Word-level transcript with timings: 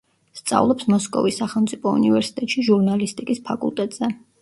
სწავლობს 0.37 0.87
მოსკოვის 0.93 1.37
სახელმწიფო 1.43 1.95
უნივერსიტეტში 2.01 2.67
ჟურნალისტიკის 2.73 3.47
ფაკულტეტზე. 3.51 4.15